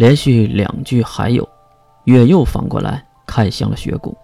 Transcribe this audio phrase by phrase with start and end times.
[0.00, 1.46] 连续两句还有，
[2.04, 4.16] 月又反过来看向了雪谷。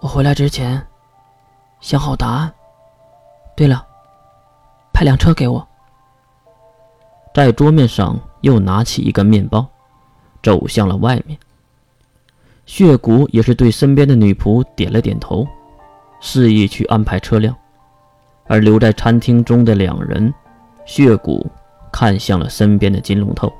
[0.00, 0.82] 我回来之前，
[1.80, 2.50] 想好答案。
[3.54, 3.86] 对了，
[4.90, 5.68] 派辆车给我。
[7.34, 9.66] 在桌面上又拿起一根面包，
[10.42, 11.38] 走向了外面。
[12.64, 15.46] 血骨也是对身边的女仆点了点头，
[16.22, 17.54] 示意去安排车辆。
[18.46, 20.32] 而留在餐厅中的两人，
[20.86, 21.46] 血骨
[21.92, 23.52] 看向了身边的金龙头。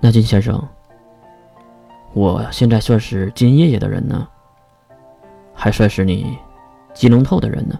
[0.00, 0.62] 那金先生，
[2.12, 4.28] 我现在算是金爷爷的人呢，
[5.52, 6.38] 还算是你
[6.94, 7.78] 金龙透的人呢？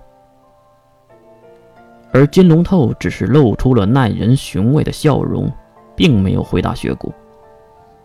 [2.13, 5.49] 而金龙透只是露出了耐人寻味的笑容，
[5.95, 7.13] 并没有回答雪谷。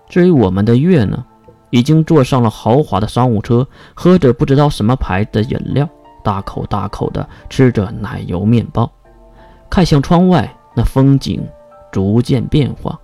[0.08, 1.26] 至于我们的月呢，
[1.72, 5.90] 已经坐上了豪华的商务车，喝着不知道什么牌的饮料，
[6.24, 8.92] 大口大口的吃着奶油面包，
[9.72, 11.44] 看向窗外那风景
[11.92, 13.00] 逐渐变化。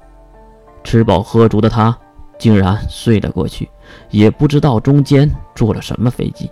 [0.84, 1.98] 吃饱喝足的他
[2.38, 3.70] 竟然睡了过去，
[4.10, 6.50] 也不知道中间坐了什么飞机。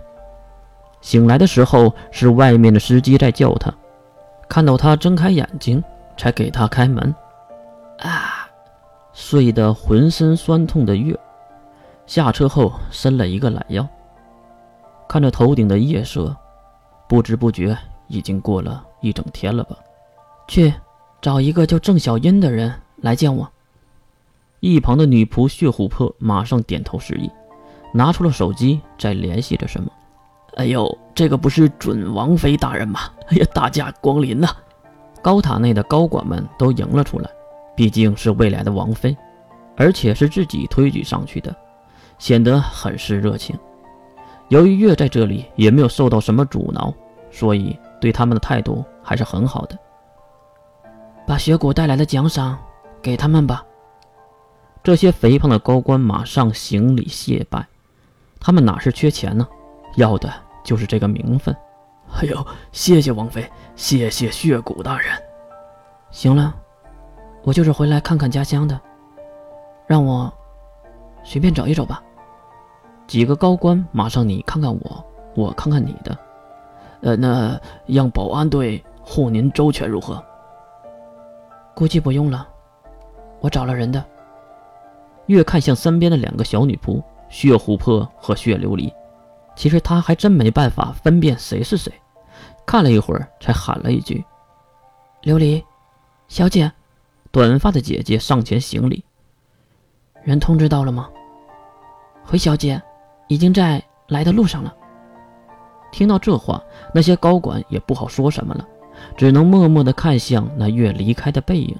[1.00, 3.72] 醒来的时候，是外面的司机在叫他。
[4.48, 5.82] 看到他睁开眼睛，
[6.16, 7.14] 才给他开门。
[8.00, 8.48] 啊，
[9.12, 11.18] 睡得浑身酸痛的月，
[12.06, 13.86] 下车后伸了一个懒腰，
[15.08, 16.36] 看着头顶的夜色，
[17.08, 17.76] 不知不觉
[18.08, 19.76] 已经过了一整天了吧？
[20.48, 20.72] 去
[21.20, 23.48] 找一个叫郑小英的人来见我。
[24.60, 27.30] 一旁的女仆血琥珀马上点头示意，
[27.92, 29.90] 拿出了手机在联系着什么。
[30.56, 33.00] 哎呦，这个不是准王妃大人吗？
[33.28, 34.48] 哎呀，大驾光临呐！
[35.22, 37.30] 高塔内的高管们都迎了出来，
[37.76, 39.16] 毕竟是未来的王妃，
[39.76, 41.54] 而且是自己推举上去的，
[42.18, 43.56] 显得很是热情。
[44.48, 46.92] 由于月在这里也没有受到什么阻挠，
[47.30, 49.78] 所以对他们的态度还是很好的。
[51.26, 52.58] 把雪谷带来的奖赏
[53.02, 53.62] 给他们吧。
[54.88, 57.66] 这些肥胖的高官马上行礼谢拜，
[58.40, 59.46] 他们哪是缺钱呢？
[59.96, 60.32] 要的。
[60.64, 61.54] 就是这个名分，
[62.14, 63.46] 哎呦，谢谢王妃，
[63.76, 65.10] 谢谢血骨大人。
[66.10, 66.54] 行了，
[67.42, 68.80] 我就是回来看看家乡的，
[69.86, 70.32] 让我
[71.22, 72.02] 随便找一找吧。
[73.06, 76.16] 几个高官马上你看看我，我看看你的，
[77.02, 80.24] 呃，那让保安队护您周全如何？
[81.74, 82.48] 估计不用了，
[83.40, 84.02] 我找了人的。
[85.28, 88.92] 越看向身边的两个小女仆，血琥珀和血琉璃。
[89.56, 91.92] 其实他还真没办法分辨谁是谁，
[92.66, 94.24] 看了一会儿，才喊了一句
[95.24, 95.62] ：“琉璃，
[96.28, 96.70] 小姐。”
[97.30, 99.04] 短发的姐姐上前行礼
[100.24, 101.08] ：“人通知到了吗
[102.24, 102.80] ？”“回小姐，
[103.28, 104.74] 已经在来的路上了。”
[105.92, 106.62] 听到这话，
[106.94, 108.66] 那些高管也不好说什么了，
[109.16, 111.76] 只能默默地看向那月离开的背影。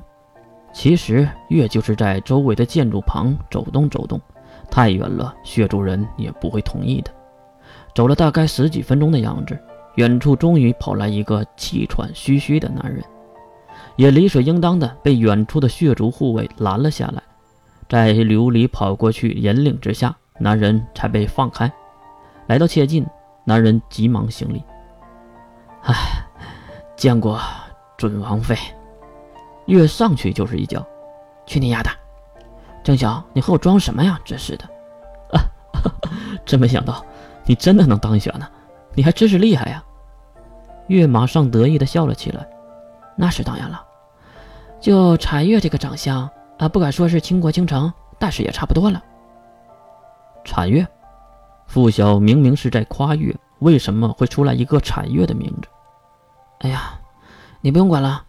[0.79, 4.21] 其实月就是在周围的建筑旁走动走动，
[4.71, 7.11] 太远了，血族人也不会同意的。
[7.97, 9.59] 走了大概十几分钟的样子，
[9.97, 13.03] 远处终于跑来一个气喘吁吁的男人，
[13.97, 17.21] 也理所应当的被远处的血族护卫拦了下来。
[17.89, 21.69] 在琉璃跑过去引领之下，男人才被放开。
[22.47, 23.05] 来到切近，
[23.43, 24.63] 男人急忙行礼
[25.83, 25.93] ：“哎，
[26.95, 27.37] 见过
[27.97, 28.57] 准王妃。”
[29.69, 30.85] 跃上去就是一脚
[31.47, 31.91] ：“去你丫的！
[32.83, 34.19] 郑晓，你和我装什么呀？
[34.25, 34.65] 真是的！
[35.33, 35.41] 啊，
[36.45, 37.05] 真没想到。”
[37.47, 38.47] 你真的能当选呢？
[38.95, 39.83] 你还真是厉害呀！
[40.89, 42.47] 月马上得意的笑了起来。
[43.17, 43.83] 那是当然了，
[44.81, 46.29] 就彩月这个长相
[46.59, 49.03] 啊，不敢说是倾国倾城，但是也差不多了。
[50.45, 50.87] 产月，
[51.67, 55.69] 傅晓明明是在夸月，为什么会出来一个产月的名字？
[56.59, 57.01] 哎呀，
[57.63, 58.25] 你不用管了。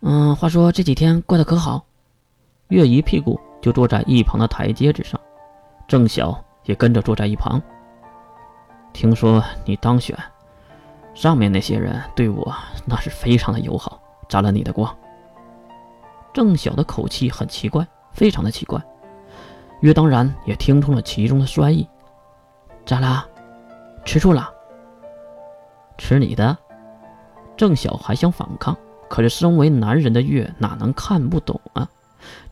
[0.00, 1.84] 嗯，话说这几天过得可好？
[2.68, 5.20] 月一屁股就坐在一旁的台阶之上，
[5.88, 7.60] 郑晓也跟着坐在一旁。
[8.92, 10.16] 听说你当选，
[11.14, 12.54] 上面那些人对我
[12.84, 14.96] 那是非常的友好，沾了你的光。
[16.32, 18.80] 郑晓的口气很奇怪，非常的奇怪。
[19.80, 21.88] 月当然也听出了其中的酸意。
[22.86, 23.26] 咋啦？
[24.04, 24.48] 吃醋了？
[25.96, 26.56] 吃你的？
[27.56, 28.76] 郑晓还想反抗，
[29.08, 31.88] 可是身为男人的月哪能看不懂啊？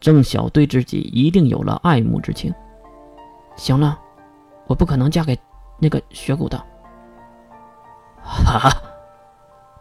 [0.01, 2.53] 郑晓对自己一定有了爱慕之情。
[3.57, 3.99] 行了，
[4.67, 5.39] 我不可能嫁给。
[5.79, 6.57] 那个血骨的，
[8.23, 8.71] 哈，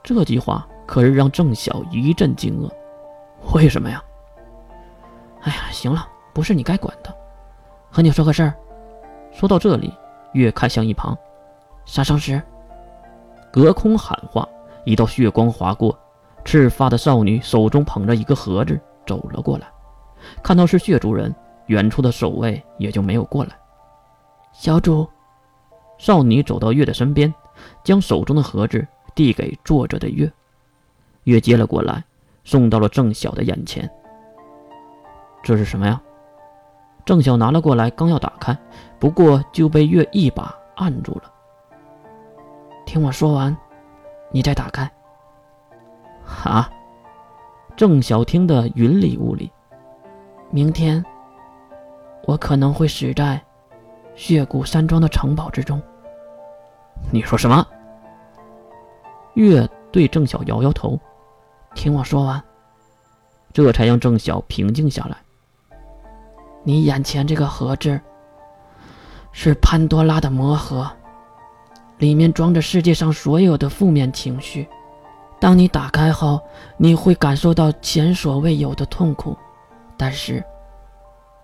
[0.04, 2.70] 这句话可是让郑晓一阵惊愕。
[3.54, 4.04] 为什么呀？
[5.44, 7.16] 哎呀，行了，不是你该管的。
[7.90, 8.54] 和你说个事儿。
[9.32, 9.94] 说到这里，
[10.34, 11.18] 月看向一旁，
[11.86, 12.42] 杀生石，
[13.54, 14.46] 隔空喊话，
[14.84, 15.98] 一道血光划过，
[16.46, 19.68] 赤发的少女手中捧着一个盒子走了过来。
[20.42, 21.34] 看到是血族人，
[21.66, 23.50] 远处的守卫也就没有过来。
[24.54, 25.06] 小主，
[25.98, 27.34] 少女走到月的身边，
[27.84, 30.32] 将手中的盒子递给坐着的月。
[31.24, 32.04] 月接了过来，
[32.44, 33.90] 送到了郑晓的眼前。
[35.44, 36.00] 这是什么呀？
[37.06, 38.58] 郑晓拿了过来，刚要打开，
[39.00, 41.24] 不过就被月一把按住了。
[42.86, 43.56] 听我说完，
[44.32, 44.90] 你再打开。
[46.26, 46.70] 啊！
[47.76, 49.52] 郑晓听得云里雾里。
[50.50, 51.04] 明天，
[52.24, 53.42] 我可能会死在
[54.16, 55.82] 血谷山庄的城堡之中。
[57.12, 57.66] 你说什么？
[59.34, 60.98] 月对郑晓摇摇头。
[61.74, 62.42] 听我说完，
[63.52, 65.18] 这才让郑晓平静下来。
[66.64, 68.00] 你眼前这个盒子
[69.34, 70.90] 是潘多拉的魔盒，
[71.98, 74.66] 里面装着世界上所有的负面情绪。
[75.46, 76.42] 当你打开后，
[76.76, 79.38] 你会感受到前所未有的痛苦，
[79.96, 80.44] 但是，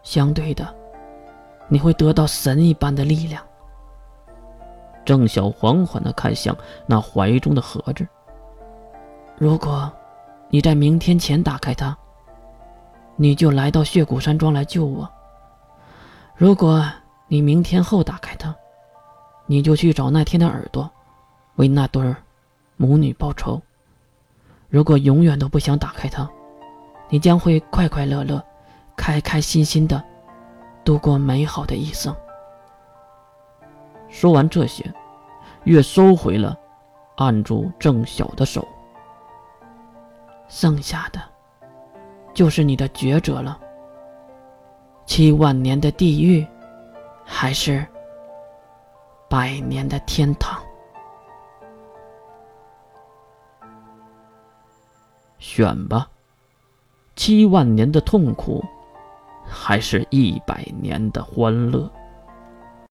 [0.01, 0.67] 相对的，
[1.67, 3.43] 你会得到神一般的力量。
[5.05, 6.57] 郑晓缓缓地看向
[6.87, 8.07] 那怀中的盒子。
[9.37, 9.93] 如果，
[10.49, 11.95] 你在明天前打开它，
[13.15, 15.07] 你就来到血谷山庄来救我。
[16.35, 16.83] 如果
[17.27, 18.51] 你明天后打开它，
[19.45, 20.89] 你就去找那天的耳朵，
[21.57, 22.15] 为那对儿
[22.77, 23.61] 母女报仇。
[24.71, 26.27] 如果永远都不想打开它，
[27.09, 28.41] 你将会快快乐乐、
[28.95, 30.01] 开开心心的
[30.85, 32.15] 度过美好的一生。
[34.07, 34.89] 说完这些，
[35.65, 36.57] 月收回了
[37.17, 38.65] 按住郑晓的手。
[40.47, 41.19] 剩下的，
[42.33, 43.59] 就是你的抉择了：
[45.05, 46.47] 七万年的地狱，
[47.25, 47.85] 还是
[49.29, 50.63] 百年的天堂？
[55.61, 56.09] 选吧，
[57.15, 58.65] 七万年的痛苦，
[59.45, 61.87] 还是一百年的欢乐。